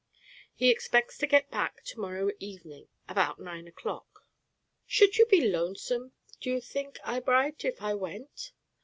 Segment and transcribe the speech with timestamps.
[0.55, 4.25] He expects to get back to morrow evening about nine o'clock.
[4.87, 8.51] Should you be lonesome, do you think, Eyebright, if I went?"